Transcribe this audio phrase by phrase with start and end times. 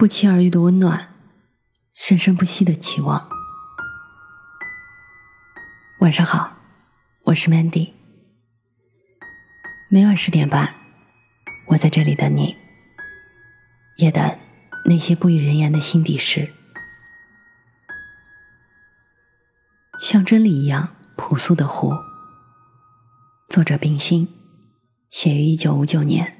[0.00, 1.14] 不期而遇的温暖，
[1.92, 3.28] 生生不息的期望。
[6.00, 6.56] 晚上好，
[7.24, 7.92] 我是 Mandy。
[9.90, 10.74] 每晚十点半，
[11.66, 12.56] 我在这里等你，
[13.98, 14.38] 也等
[14.86, 16.50] 那些不与人言的心底事。
[20.00, 21.94] 像真理一样朴素的湖，
[23.50, 24.26] 作者冰心，
[25.10, 26.39] 写于一九五九年。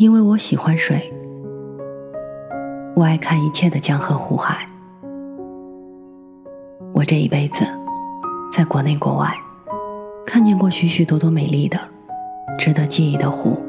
[0.00, 1.12] 因为我喜欢水，
[2.96, 4.66] 我爱看一切的江河湖海。
[6.94, 7.66] 我这一辈子，
[8.50, 9.30] 在国内国外，
[10.24, 11.78] 看见过许许多多美丽的、
[12.58, 13.60] 值得记忆的湖。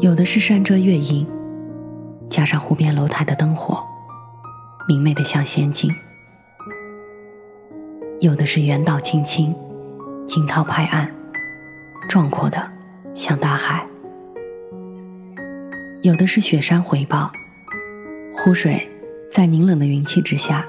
[0.00, 1.26] 有的是山遮月影，
[2.30, 3.84] 加上湖边楼台的灯火，
[4.88, 5.90] 明媚的像仙境；
[8.20, 9.54] 有的是远岛青青，
[10.26, 11.06] 惊涛拍岸，
[12.08, 12.56] 壮阔的
[13.12, 13.86] 像大海。
[16.06, 17.32] 有的是雪山回报，
[18.32, 18.88] 湖水
[19.28, 20.64] 在凝冷的云气之下，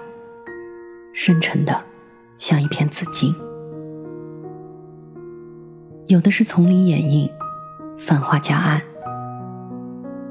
[1.13, 1.79] 深沉的
[2.39, 3.31] 像一片紫金；
[6.07, 7.29] 有的是丛林掩映，
[7.99, 8.81] 繁花夹岸，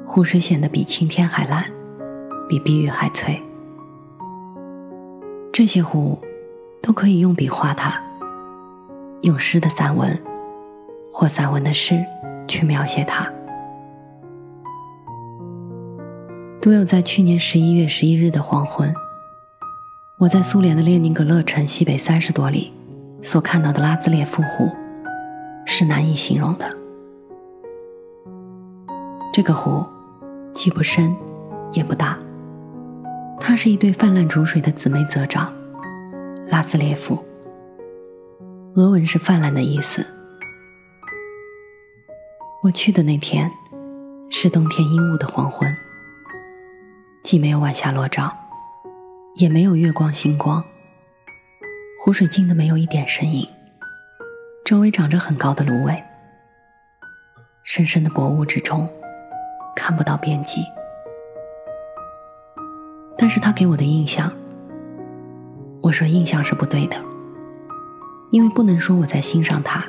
[0.05, 1.71] 湖水显得比青天还蓝，
[2.49, 3.41] 比碧玉还翠。
[5.53, 6.21] 这些湖
[6.83, 7.95] 都可以用笔画它，
[9.23, 10.21] 用诗的散文
[11.13, 12.05] 或散文的诗
[12.49, 13.33] 去描写它。
[16.67, 18.93] 独有在去年十一月十一日的黄昏，
[20.19, 22.73] 我在苏联的列宁格勒城西北三十多里
[23.23, 24.69] 所看到的拉兹列夫湖，
[25.65, 26.69] 是难以形容的。
[29.33, 29.87] 这个湖
[30.53, 31.15] 既不深，
[31.71, 32.19] 也不大，
[33.39, 35.55] 它是一对泛滥逐水的姊妹泽长，
[36.51, 37.25] 拉兹列夫。
[38.75, 40.05] 俄文是泛滥的意思。
[42.65, 43.49] 我去的那天，
[44.31, 45.73] 是冬天阴雾的黄昏。
[47.27, 48.33] 既没有晚霞落照，
[49.35, 50.63] 也没有月光星光。
[51.99, 53.45] 湖水静的没有一点声音，
[54.65, 56.01] 周围长着很高的芦苇，
[57.65, 58.89] 深深的薄雾之中，
[59.75, 60.63] 看不到边际。
[63.19, 64.31] 但是他给我的印象，
[65.83, 66.97] 我说印象是不对的，
[68.31, 69.85] 因为不能说我在欣赏他，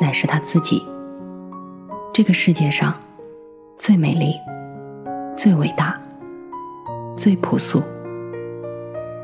[0.00, 0.84] 乃是他自己，
[2.12, 2.92] 这个世界上
[3.78, 4.34] 最美丽。
[5.36, 6.00] 最伟大，
[7.16, 7.82] 最朴素，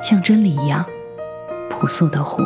[0.03, 0.85] 像真理一样
[1.71, 2.43] 朴素的湖，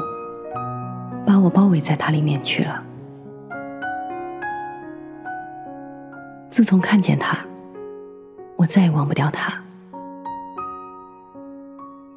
[1.26, 2.82] 把我包围在它里面去了。
[6.50, 7.38] 自从看见它，
[8.54, 9.52] 我再也忘不掉它。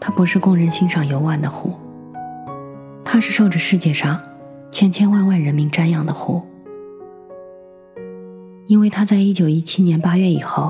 [0.01, 1.73] 它不是供人欣赏游玩的湖，
[3.05, 4.21] 它是受着世界上
[4.69, 6.45] 千千万万人民瞻仰的湖，
[8.67, 10.69] 因为它在一九一七年八月以后。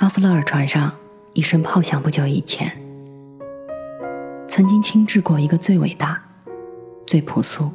[0.00, 0.90] 阿弗勒尔船上
[1.34, 2.72] 一声炮响，不久以前，
[4.48, 6.18] 曾经轻置过一个最伟大、
[7.06, 7.70] 最朴素、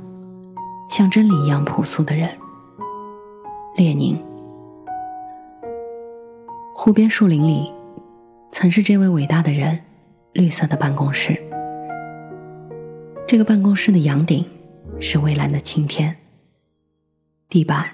[0.90, 2.28] 像真理一样朴素的人——
[3.78, 4.20] 列宁。
[6.74, 7.72] 湖边树林里，
[8.52, 9.80] 曾是这位伟大的人
[10.34, 11.40] 绿色的办公室。
[13.28, 14.44] 这个办公室的阳顶
[15.00, 16.18] 是蔚蓝的青天，
[17.50, 17.86] 地板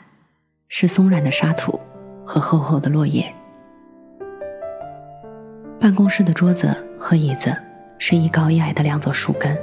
[0.70, 1.78] 是松软的沙土
[2.26, 3.36] 和厚厚的落叶。
[5.82, 7.52] 办公室的桌子和椅子
[7.98, 9.58] 是一高一矮的两座树根。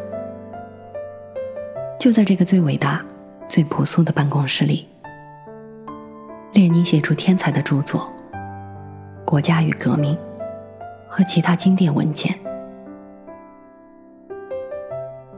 [1.97, 3.07] 就在这个最伟大、
[3.49, 4.89] 最朴素的办公室里，
[6.53, 8.13] 列宁写出天才的著作
[9.25, 10.17] 《国家与革命》
[11.07, 12.37] 和其他经典文件。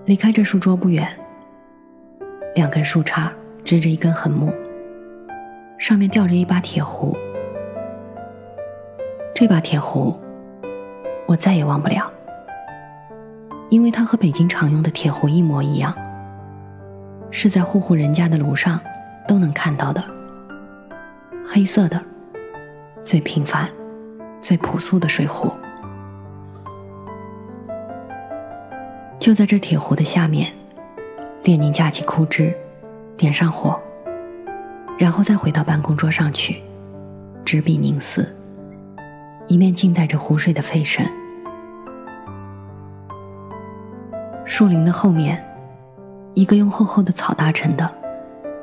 [0.06, 1.06] 离开这书桌不远，
[2.54, 3.28] 两根树杈
[3.62, 4.50] 支着一根横木，
[5.76, 7.14] 上面吊着一把铁壶。
[9.34, 10.18] 这把铁壶。
[11.30, 12.10] 我再也忘不了，
[13.68, 15.94] 因为它和北京常用的铁壶一模一样，
[17.30, 18.80] 是在户户人家的炉上
[19.28, 20.02] 都能看到的，
[21.46, 22.02] 黑色的，
[23.04, 23.70] 最平凡、
[24.40, 25.52] 最朴素的水壶。
[29.20, 30.52] 就在这铁壶的下面，
[31.44, 32.52] 列宁架起枯枝，
[33.16, 33.78] 点上火，
[34.98, 36.60] 然后再回到办公桌上去，
[37.44, 38.36] 执笔凝思，
[39.50, 41.04] 一面静待着湖水的沸腾。
[44.44, 45.44] 树林的后面，
[46.34, 47.92] 一个用厚厚的草搭成的、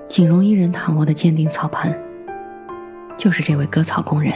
[0.07, 1.93] 仅容一人躺卧的鉴定草盆，
[3.17, 4.31] 就是这位割草工人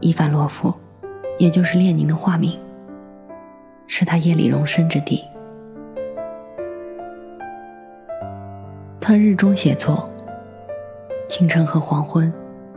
[0.00, 0.74] 伊凡洛夫，
[1.38, 2.60] 也就是列宁的化名，
[3.86, 5.24] 是他夜里容身之地。
[9.00, 10.06] 他日中写作，
[11.30, 12.30] 清晨和黄昏，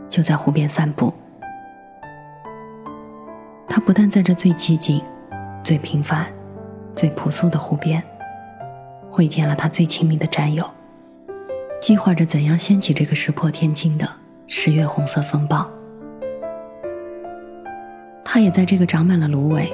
[0.08, 1.12] 就在湖边散步。
[3.86, 5.00] 不但在这最寂静、
[5.62, 6.26] 最平凡、
[6.96, 8.02] 最朴素的湖边，
[9.08, 10.68] 会见了他最亲密的战友，
[11.80, 14.04] 计划着怎样掀起这个石破天惊的
[14.48, 15.70] 十月红色风暴。
[18.24, 19.72] 他也在这个长满了芦苇、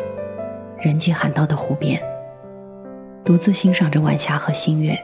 [0.79, 1.99] 人迹罕到的湖边，
[3.25, 4.95] 独自欣赏着晚霞和新月。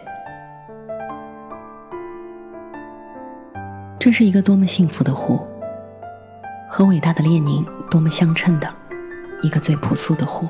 [3.99, 5.40] 这是一个多么幸福的湖，
[6.69, 8.70] 和伟大的列宁多么相称的
[9.40, 10.49] 一个最朴素的湖。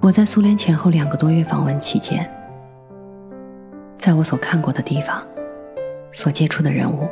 [0.00, 2.30] 我在苏联前后两个多月访问期间，
[3.96, 5.20] 在我所看过的地方、
[6.12, 7.08] 所接触的人物，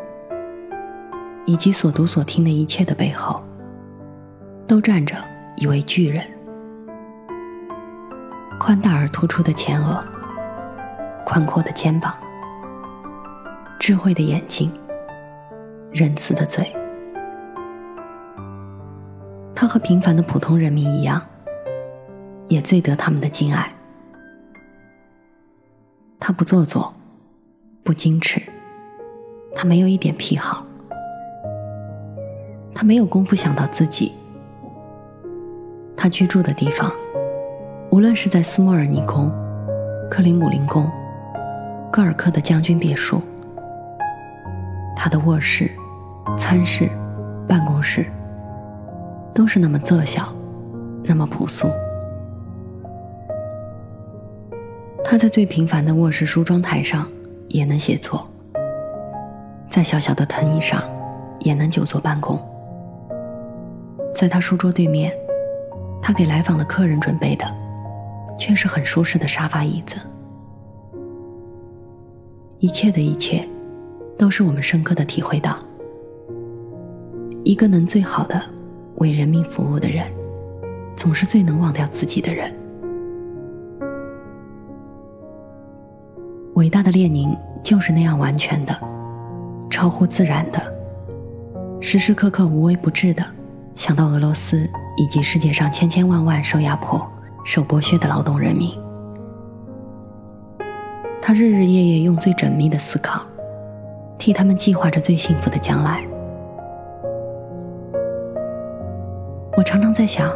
[1.45, 3.43] 以及所读所听的一切的背后，
[4.69, 5.17] 都站着
[5.56, 6.25] 一位巨人：
[8.61, 10.05] 宽大而突出的前额，
[11.27, 12.15] 宽阔的肩膀。
[13.81, 14.71] 智慧的眼睛，
[15.91, 16.73] 仁慈的嘴，
[19.65, 21.23] 他和平凡的普通人民一样，
[22.49, 23.73] 也最得他们的敬爱。
[26.21, 26.93] 他不做作，
[27.83, 28.43] 不矜持，
[29.55, 30.67] 他没有一点癖好，
[32.75, 34.13] 他没有功夫想到自己。
[35.97, 36.93] 他居住的地方，
[37.91, 39.33] 无论是在斯莫尔尼宫、
[40.11, 40.87] 克里姆林宫、
[41.91, 43.19] 戈尔克的将军别墅。
[44.95, 45.71] 他的卧室、
[46.37, 46.87] 餐室、
[47.49, 48.05] 办公室
[49.35, 50.33] 都是那么仄小，
[51.03, 51.69] 那么朴素。
[55.05, 57.07] 他在最平凡的卧室梳妆台上
[57.49, 58.27] 也能写作，
[59.69, 60.83] 在小小的藤椅上
[61.41, 62.41] 也能久坐办公。
[64.15, 65.13] 在他书桌对面，
[66.01, 67.45] 他给来访的客人准备的
[68.39, 69.97] 却是很舒适的沙发椅子。
[72.59, 73.47] 一切的一切。
[74.17, 75.59] 都是我们深刻的体会到，
[77.43, 78.41] 一个能最好的
[79.05, 80.06] 为人民服务的人，
[80.97, 82.51] 总是最能忘掉自己的人。
[86.55, 88.75] 伟大的列宁就是那样完全的、
[89.69, 90.59] 超乎自然的、
[91.83, 93.23] 时时刻刻无微不至的
[93.75, 94.67] 想到俄罗斯
[94.97, 97.06] 以及世界上千千万万受压迫、
[97.45, 98.71] 受剥削的劳动人民。
[101.21, 103.23] 他日日夜夜用最缜密的思考。
[104.17, 106.03] 替他们计划着最幸福的将来。
[109.56, 110.33] 我常常在想，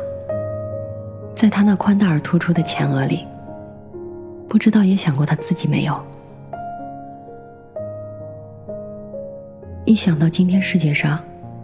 [1.35, 3.26] 在他那宽大而突出的前额里，
[4.49, 6.00] 不知道也想过他自己没有。
[9.85, 11.19] 一想到今天世界上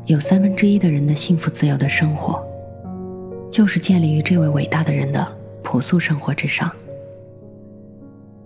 [0.06, 2.45] 有三分之一的人的幸福自由的生活，
[3.53, 5.25] 就是建立于这位伟大的人的
[5.62, 6.69] 朴素生活之上，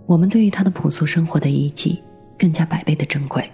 [0.05, 2.03] 我们对于他的朴素生活的遗迹
[2.37, 3.49] 更加百倍的珍贵。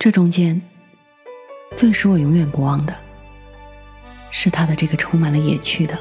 [0.00, 0.60] 这中间，
[1.76, 2.94] 最使我永远不忘的，
[4.30, 5.96] 是他的这个充满了野趣的、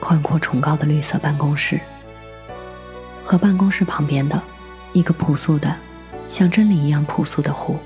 [0.00, 1.80] 宽阔崇高的绿色办公室，
[3.22, 4.40] 和办公室旁边的
[4.92, 5.74] 一个朴素的、
[6.28, 7.78] 像真理一样朴素的湖。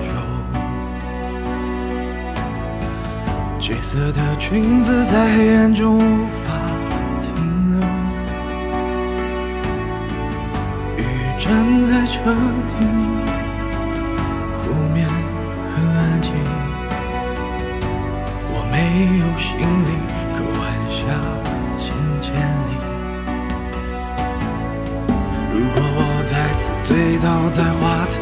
[0.00, 0.08] 酒，
[3.58, 6.44] 橘色的裙子在黑暗中无法
[7.20, 7.26] 停
[7.72, 7.80] 留。
[10.96, 11.02] 雨
[11.38, 11.46] 站
[11.84, 12.14] 在车
[12.66, 12.76] 顶，
[14.54, 14.60] 湖
[14.94, 15.08] 面
[15.70, 16.32] 很安静。
[18.50, 18.76] 我没
[19.18, 19.48] 有行
[19.86, 19.90] 李，
[20.34, 20.98] 可晚霞
[21.78, 21.86] 行
[22.20, 22.70] 千里。
[25.52, 28.16] 如果我再次醉倒在花坛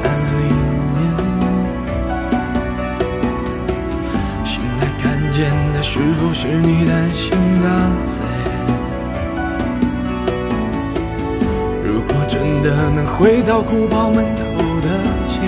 [5.97, 7.67] 是否是你担心的
[8.21, 8.27] 泪？
[11.83, 14.43] 如果真的能回到古堡门口
[14.83, 14.89] 的
[15.27, 15.41] 街，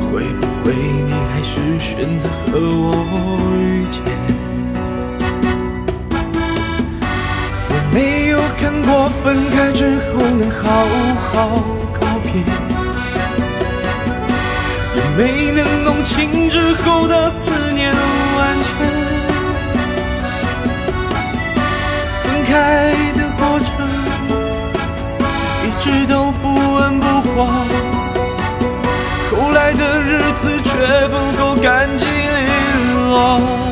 [0.00, 0.72] 会不会
[1.04, 2.94] 你还是选择和我
[3.58, 4.00] 遇见？
[7.68, 10.86] 我没有看过分开之后能好
[11.18, 12.71] 好告别。
[15.16, 18.74] 没能弄清之后的思念完全，
[22.22, 23.68] 分开的过程
[25.64, 27.46] 一直都不温不火，
[29.30, 30.70] 后来的日子却
[31.08, 32.12] 不够干净利
[32.94, 33.71] 落。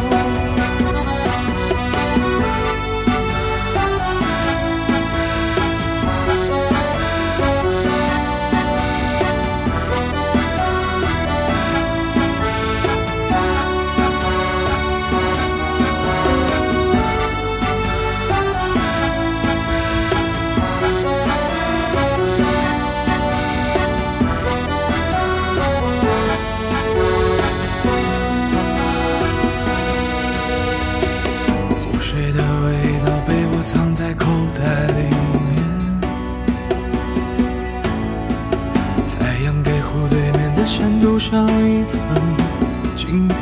[43.20, 43.36] 镜片。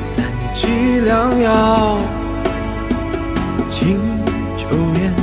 [0.00, 0.66] 三剂
[1.04, 1.98] 良药，
[3.70, 4.00] 敬
[4.56, 4.64] 酒
[4.98, 5.14] 宴，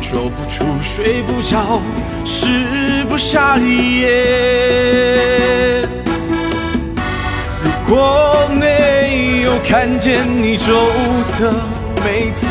[0.00, 1.82] 说不出睡不着，
[2.24, 4.22] 食不下咽。
[7.62, 10.72] 如果没有看见你皱
[11.38, 11.52] 的
[12.02, 12.46] 眉头。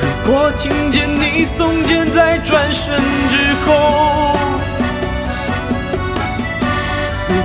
[0.00, 2.94] 如果听见你耸肩在转身
[3.28, 3.36] 之
[3.66, 4.36] 后，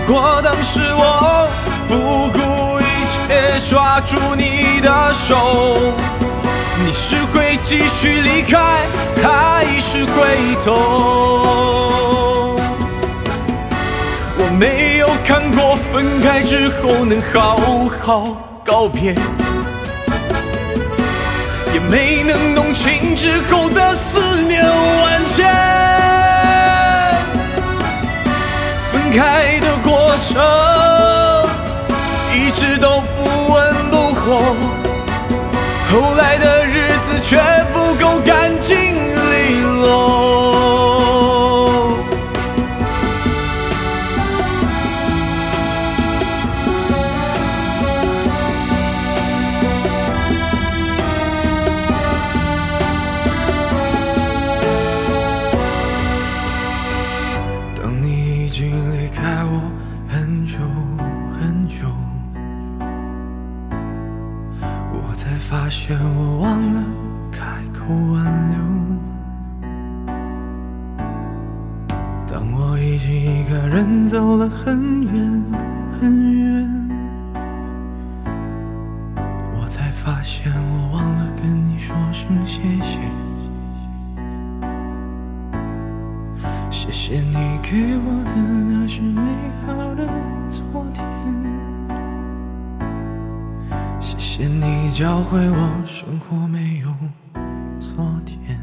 [0.07, 1.49] 果当时我
[1.87, 5.93] 不顾一切抓住你的手，
[6.85, 8.85] 你是会继续离开，
[9.23, 12.55] 还是回头？
[14.37, 17.57] 我没有看过分开之后能好
[18.05, 19.15] 好告别。
[21.73, 25.45] 也没能弄清之后的思念万千，
[28.91, 29.75] 分开的
[30.15, 30.41] 过程
[32.31, 34.55] 一直都不温不火，
[35.91, 37.37] 后来的日子却
[37.73, 40.24] 不够干净利落。
[67.87, 68.57] 不挽留。
[72.27, 75.43] 当我已经一个人走了很远
[75.99, 76.89] 很远，
[79.53, 82.99] 我才发现我忘了跟你说声谢谢。
[86.69, 89.21] 谢谢你给我的那些美
[89.65, 90.07] 好的
[90.49, 91.05] 昨天，
[93.99, 96.89] 谢谢你教会我生活没有
[97.95, 98.54] 昨天。